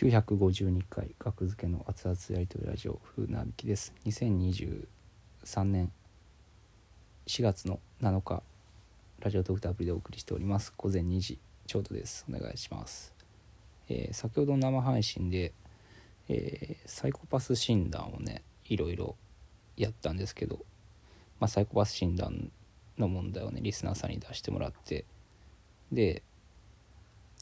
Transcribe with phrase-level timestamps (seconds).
[0.00, 3.92] 952回学付けの熱々やりとりラジオ風なびきです。
[4.06, 4.86] 2023
[5.64, 5.92] 年
[7.26, 8.42] 4月の7日
[9.18, 10.72] ラジオトークタアプリでお送りしております。
[10.74, 12.24] 午前2時ちょうどです。
[12.30, 13.12] お願いします、
[13.90, 15.52] えー先ほど生配信で、
[16.30, 19.16] えーサイコパス診断をねいろいろ
[19.76, 20.60] やったんですけど、
[21.40, 22.50] まあ、サイコパス診断
[22.96, 25.04] の問題をねリスナーさんに出してもらって
[25.92, 26.22] で、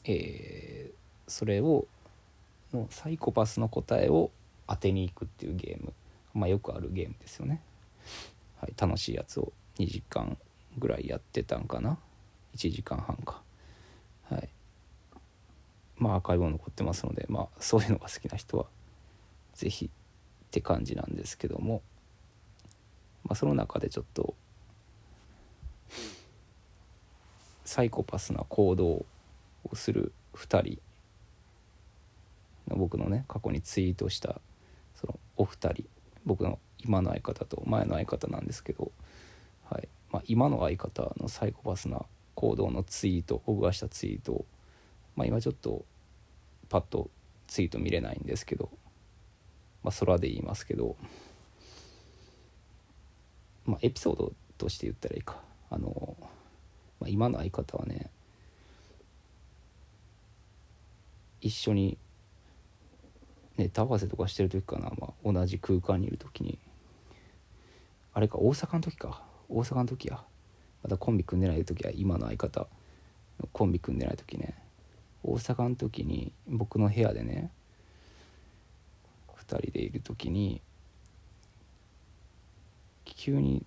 [0.03, 0.99] えー
[1.29, 1.87] それを
[2.73, 4.31] のサイコパスの答えを
[4.67, 5.93] 当てに行くっていうゲーム。
[6.33, 7.59] まあよくあるゲームですよね、
[8.61, 10.37] はい、楽しいやつを2時間
[10.77, 11.97] ぐらいやってたんかな。
[12.55, 13.41] 1時間半か。
[14.29, 14.49] はい。
[15.97, 18.65] まあアーカイブも残ってますのでまあそういうのが好きな人は
[19.53, 19.89] 是非っ
[20.51, 21.81] て感じなんですけども。
[23.23, 24.33] まあその中でちょっと
[27.65, 29.05] サイコパスな行動を
[29.73, 30.81] する2人
[32.75, 34.41] 僕のね過去にツイートした
[34.95, 35.85] そのお二人
[36.25, 38.91] 僕の今の相方と前の相方なんですけど、
[39.69, 39.87] はい。
[40.11, 42.01] まあ、今の相方のサイコパスな
[42.35, 44.45] 行動のツイート僕がしたツイート、
[45.15, 45.85] まあ、今ちょっと
[46.69, 47.09] パッと
[47.47, 48.69] ツイート見れないんですけど、
[49.83, 50.95] まあ、空で言いますけど、
[53.65, 55.37] まあ、エピソードとして言ったらいいか。
[55.69, 56.17] あの、
[56.99, 58.09] まあ、今の相方はね
[61.41, 61.97] 一緒に
[63.59, 66.57] ネタ合わせとかしてる時かな、まあ、同じ空間にいる時に。
[68.13, 69.21] あれか大阪の時か。
[69.49, 70.23] 大阪の時や。
[70.81, 72.67] まだコンビ組んでない時は今の相方。
[73.51, 74.55] コンビ組んでない時ね。
[75.23, 77.51] 大阪の時に僕の部屋でね
[79.27, 80.61] 2人でいる時に
[83.03, 83.65] 急に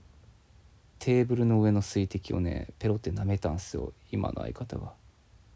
[0.98, 3.92] テーブルの上の水滴をねペロって舐めたんすよ。
[4.10, 4.94] 今の相方が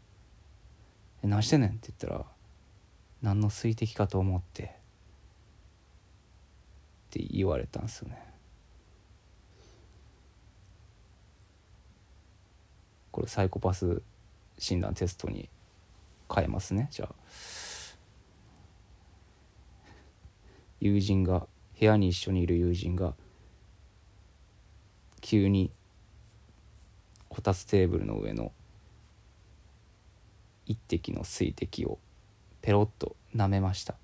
[1.23, 2.25] 「え何してんねん」って言ったら
[3.21, 4.67] 何の水滴かと思ってっ
[7.11, 8.23] て言われたんですよね。
[13.11, 14.01] これサイコパス
[14.59, 15.49] 診断テストに
[16.33, 16.87] 変えますね。
[16.91, 17.15] じゃあ。
[20.79, 21.47] 友人が
[21.79, 23.15] 部屋に一緒にいる友人が
[25.21, 25.71] 急に
[27.29, 28.51] こたつテーブルの上の
[30.65, 31.97] 一滴の水滴を
[32.67, 33.95] ペロッと舐めました。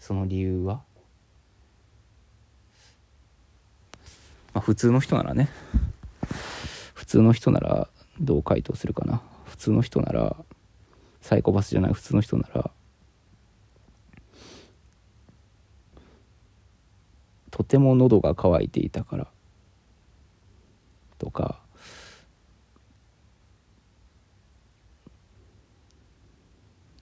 [0.00, 0.82] その理由は？
[4.52, 5.48] まあ普通の人ならね。
[6.94, 7.86] 普通の人なら
[8.20, 9.22] どう回答するかな。
[9.44, 10.34] 普通の人なら
[11.20, 11.92] サイコパスじゃない。
[11.92, 12.72] 普通の人なら
[17.52, 19.28] とても喉が渇いていたから。
[21.18, 21.60] とか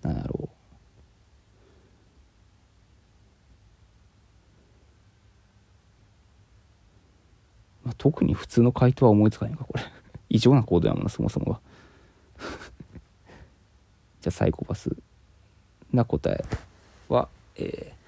[0.03, 0.50] なんやろう
[7.82, 9.84] まあ、特に普通の回答は思いつかないかこれ。
[10.31, 11.61] 異常な行動やもんなそもそもが
[14.22, 14.97] じゃあサイコパス
[15.93, 16.43] な答え
[17.12, 18.00] はえー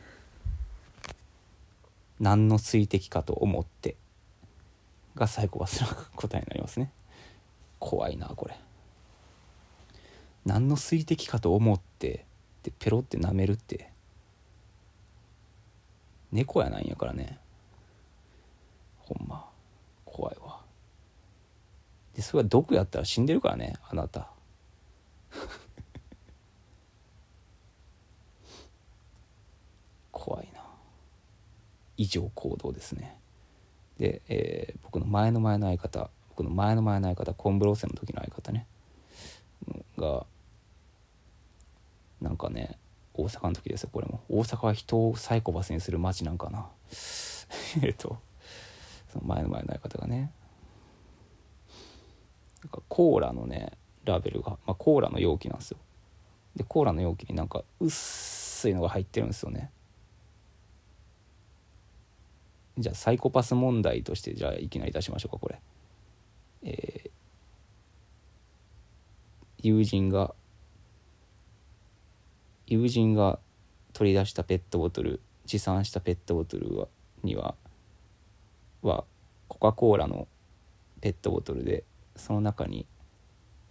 [2.21, 3.97] 何の水滴かと思って
[5.15, 6.91] がサイコパスな答えになりますね。
[7.79, 8.59] 怖いなこれ。
[10.47, 12.25] 何の水滴かと思って
[12.63, 13.93] でペロって舐めるって。
[16.31, 17.39] 猫やないんやからね。
[19.01, 19.52] ほんま。
[20.13, 20.61] 怖いわ。
[22.15, 24.29] でそれが毒やったら死んでるからねあなた。
[30.13, 30.61] 怖いな。
[31.97, 33.19] 異常行動ですね。
[33.99, 38.67] で、えー僕の前の前の相方僕の前の前の相方コンブローセンの時の相方ね。
[39.97, 40.27] が
[42.21, 42.79] なんかね
[43.15, 44.21] 大阪の時ですよこれも。
[44.29, 46.69] 大阪は人をサイコパスにする街なんかな。
[47.83, 48.19] えっと
[49.13, 50.33] その前の前の相方がね。
[52.63, 53.73] なんかコーラのね
[54.05, 55.79] ラベルが、まあ、コーラの容器なんですよ。
[56.57, 59.71] でコーラの容器になんか薄いのが入ってるんですよね。
[62.79, 65.61] じゃあサイコパス問題としてじゃあいきなり出しましょうかこれ。
[66.63, 67.13] えー
[69.65, 70.35] 友人が
[72.67, 73.39] 友人が
[73.93, 76.89] 取り出したペットボトル持参したペットボトルは
[77.23, 77.55] には
[78.83, 79.05] は
[79.49, 80.29] コカ・コーラの
[81.01, 81.85] ペットボトルで
[82.17, 82.87] その中に、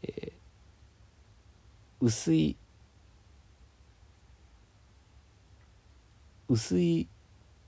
[0.03, 0.41] えー
[2.03, 2.57] 薄い
[6.49, 7.07] 薄い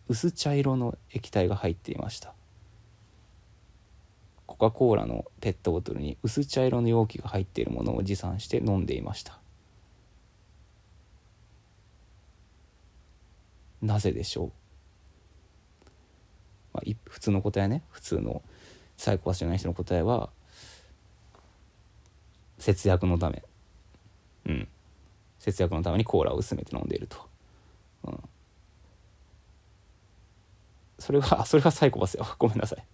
[0.07, 2.33] 薄茶色の液体が入っていました。
[4.47, 9.39] コカ・コーラのペットボトルに薄茶色の容器が入っているものを持参して飲んでいました。
[13.83, 14.51] なぜでしょう、
[16.73, 17.83] まあ、普通の答えね。
[17.89, 18.41] 普通の
[18.97, 20.29] サイコパスじゃない人の答えは
[22.57, 23.43] 節約のため。
[24.45, 24.67] うん。
[25.43, 27.17] 節約のためにコーラを薄めて飲んでいると、
[28.05, 28.19] うん、
[30.97, 32.25] それは それがサイコパスよ。
[32.39, 32.85] ごめんなさい。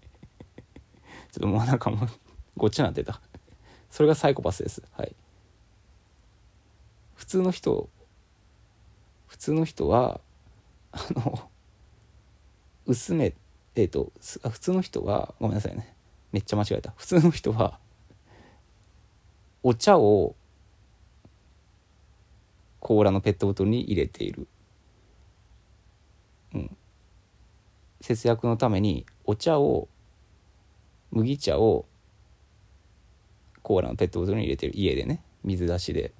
[1.31, 2.10] ちょっともうなんかもう
[2.58, 3.22] ごっちゃなってた。
[3.92, 4.81] それがサイコパスです。
[4.94, 5.16] はい。
[7.14, 7.88] 普通の人
[9.28, 10.20] 普通の人は
[10.92, 11.52] あの
[12.88, 13.36] 薄め
[13.80, 15.96] えっ、ー、と普通の人はごめんなさいね。
[16.34, 16.94] めっちゃ間違えた。
[16.98, 17.80] 普通の人は
[19.64, 20.36] お茶を
[22.81, 24.48] コーラのペットボトルに入れている、
[26.54, 26.78] うん、
[28.02, 29.88] 節約のためにお茶を
[31.12, 31.86] 麦茶を
[33.62, 34.74] コーラのペットボトルに入れてる。
[34.76, 35.24] 家でね。
[35.46, 36.14] 水出しで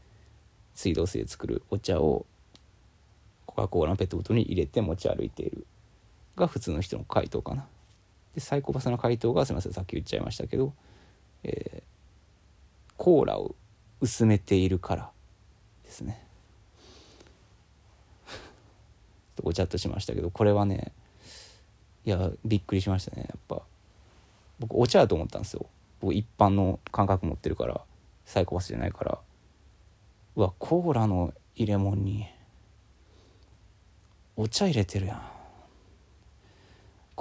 [0.74, 2.26] 水道水で作るお茶を
[3.46, 5.68] コカ・コーラのペットボトルに入れて持ち歩いている。
[6.40, 7.68] が普通の人の回答かな。
[8.34, 10.74] でサイコパスの回答がすみませんさっき言っちゃいましたけど、
[11.44, 13.56] えー、コーラを
[14.02, 15.12] 薄めているから
[15.84, 16.26] ですね。
[19.36, 20.92] とごちゃっとしましたけどこれはね
[22.06, 23.62] いやびっくりしましたねやっぱ。
[24.60, 25.66] 僕お茶だと思ったんですよ。
[26.00, 27.82] 僕一般の感覚持ってるから
[28.26, 29.20] サイコパスじゃないから。
[30.36, 32.28] うわコーラの入れ物に
[34.38, 35.39] お茶入れてるやん。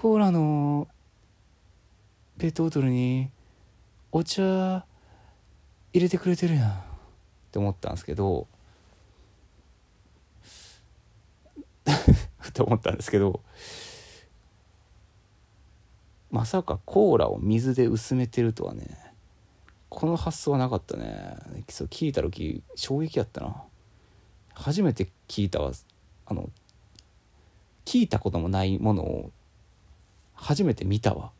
[0.01, 0.87] コーラの
[2.39, 3.33] ペットボトルに
[4.13, 4.87] お茶
[5.93, 6.71] 入れてくれてるやん。
[6.71, 6.75] っ
[7.51, 8.47] て思ったんですけど
[12.49, 13.43] って思ったんですけど
[16.31, 19.15] まさかコーラを水で薄めてるとはね
[19.89, 21.35] この発想はなかったね。
[21.71, 23.65] そう聞いた時衝撃やったな。
[24.55, 25.73] 初めて聞いたわ。
[26.27, 26.51] あの
[27.85, 29.33] 聞いたこともないものを
[30.39, 31.33] 初めて見たわ。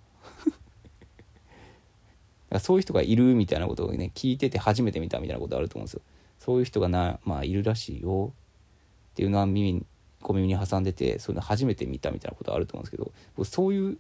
[2.61, 6.03] そういう人がいるみたいなことをね聞いてて初めて見たみたいなことあると思うんですよ。
[6.39, 8.33] そういう人がなまあいるらしいよ。
[9.13, 9.85] っていうのは耳
[10.23, 12.97] 小耳に挟んでてそういうの初めて見たみたいなことあると思うんですけ
[13.37, 13.99] どそういう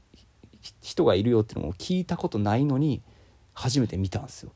[0.82, 3.02] 人がいるよっていうのも聞いたことないのに
[3.54, 4.52] 初めて見たんですよ。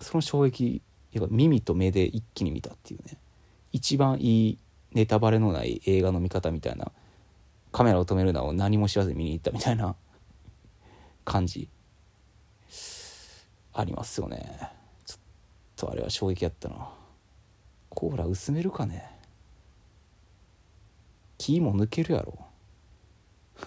[0.00, 0.82] その衝撃
[1.12, 3.18] やっぱ耳と目で一気に見たっていうね。
[3.72, 4.58] 一番いい
[4.92, 6.90] ネタバレのない映画の見方みたいな
[7.72, 9.94] カメラを止めるなを何も知らずに見に行ったみたいな
[11.24, 11.68] 感じ。
[13.72, 14.70] ありますよね。
[15.06, 15.20] ちょっ
[15.76, 16.88] とあれは衝撃やったな。
[17.88, 19.10] コーラ薄めるかね。
[21.38, 22.38] 気も抜けるやろ。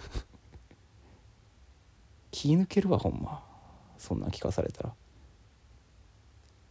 [2.31, 3.43] 気抜けるわほんま。
[3.97, 4.93] そんな聞かされたら。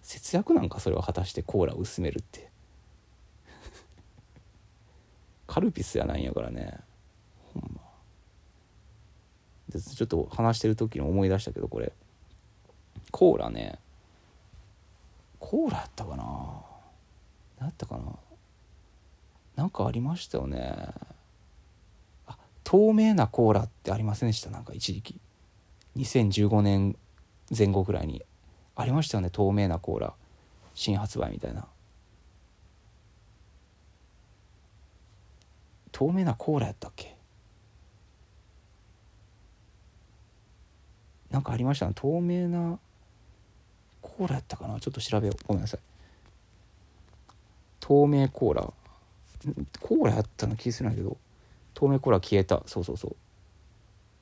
[0.02, 2.50] 節約なんかそれは果たしてコーラ薄めるって。
[5.46, 6.80] カルピスやないんやからね。
[9.80, 11.92] ちょっと話してる時に思い出したけどこれ。
[13.10, 13.78] コーラね。
[15.38, 16.24] コーラやったかな。
[17.58, 18.04] 何やったかな。
[19.56, 20.88] なんかありましたよね。
[22.26, 24.50] あ透明なコーラってありませんでした？
[24.50, 25.20] なんか一時期。
[25.96, 26.96] 2015年
[27.56, 28.22] 前後ぐらいに。
[28.74, 29.30] ありましたよね？
[29.30, 30.14] 透明なコーラ。
[30.74, 31.66] 新発売みたいな。
[35.90, 37.14] 透明なコーラやったっけ？
[41.32, 41.90] なんかありました？
[41.94, 42.78] 透明な
[44.02, 44.78] コーラやったかな？
[44.78, 45.36] ちょっと調べよう。
[45.46, 45.80] ごめんなさい。
[47.80, 48.70] 透明コーラ。
[49.80, 51.16] コーラやったの気するんだけど。
[51.74, 52.62] 透明コーラ消えた。
[52.66, 53.16] そうそうそう。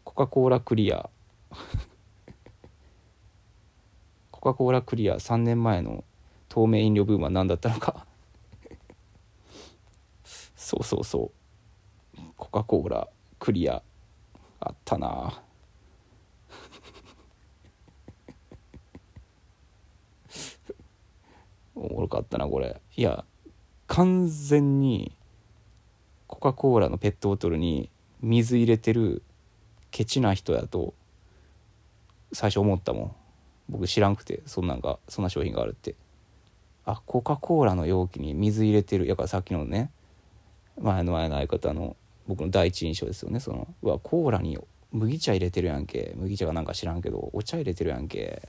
[0.05, 1.11] コカ・コーラクリア。
[4.31, 5.17] コカ・コーラクリア。
[5.17, 6.05] 3年前の
[6.49, 8.07] 透明飲料ブームは何だったのか。
[10.55, 11.33] そうそうそ
[12.17, 12.21] う。
[12.37, 13.09] コカ・コーラ
[13.41, 13.83] クリア。
[14.61, 15.43] あったな。
[21.75, 22.81] おもろかったなこれ。
[22.97, 23.25] いや
[23.87, 25.17] 完全に
[26.27, 27.89] コカ・コーラのペットボトルに
[28.21, 29.23] 水入れてる
[29.91, 30.95] ケチな人やと
[32.33, 33.17] 最初思ったもん。
[33.69, 35.95] 僕知らんくてそんなんがそんな商品があるって。
[36.85, 39.07] あコカ・コーラの容器に水入れてる。
[39.07, 39.91] やからさっきのね
[40.81, 43.41] 前の前の相方の僕の第一印象ですよね。
[43.41, 44.59] そのうわコーラに
[44.93, 46.13] 麦茶入れてるやんけ。
[46.17, 48.49] 麦茶がなんか知らんけどお茶入れてるやんけ。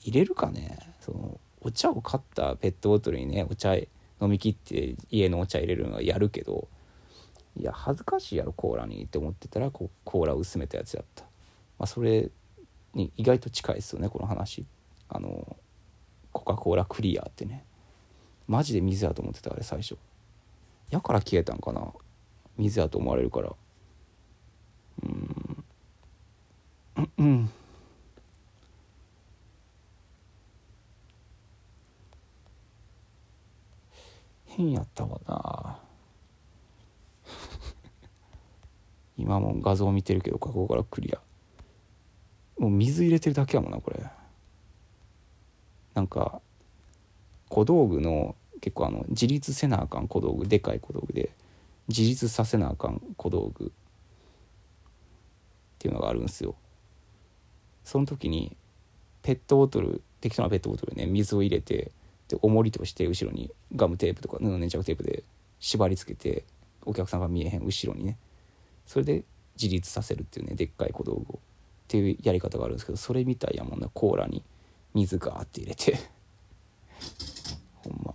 [0.00, 0.78] 入れるかね？
[1.00, 3.88] そのお茶を買ったペットボトルにねお茶飲
[4.22, 6.68] み切って家のお茶入れるのはやるけど
[7.56, 11.24] いや恥ずかしいやろコーラにって思ってたらこうコーラ薄めたやつやった、
[11.78, 12.30] まあ、それ
[12.94, 14.64] に意外と近いですよねこの話。
[15.08, 15.56] あの
[16.32, 17.64] コカ・コーラクリアってね。
[18.46, 19.96] マジで水やと思ってたあれ最初。
[20.90, 21.92] やから消えたんかな？
[22.58, 23.52] 水やと思われるから。
[25.02, 25.64] うん。
[27.18, 27.50] うん。
[34.56, 35.78] 変やったわな。
[39.18, 41.20] 今も画像見てるけどここからクリア。
[42.58, 44.02] もう水入れてるだけやもんなこれ。
[45.94, 46.40] なんか
[47.48, 51.30] 小道具の結構あの自立せなあかん小道具でかい小道具で
[51.88, 53.70] 自立させなあかん小道具っ
[55.78, 56.54] ていうのがあるんですよ。
[57.84, 58.56] その時に
[59.22, 61.92] ペットボトル適当なペットボトルね水を入れて
[62.28, 65.22] で重りとして後ろにガムテープとか布粘着テープで
[65.60, 66.44] 縛り付けて
[66.84, 68.18] お客さんが見えへん後ろにね。
[68.86, 69.24] それで
[69.60, 71.38] 自立させるっていうねでっかい小道具を。
[71.38, 74.42] っていうやり方があるんですけどそれみたいやもんなコーラに
[74.92, 75.98] 水ガーって入れて。
[77.74, 78.14] ほんま。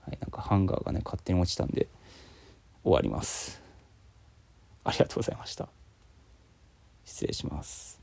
[0.00, 1.88] はいなんかハンガーがね勝手に落ちたんで
[2.82, 3.62] 終わります。
[4.84, 5.68] ありがとうございました。
[7.20, 7.99] 失礼します。